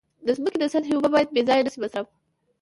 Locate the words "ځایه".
1.47-1.63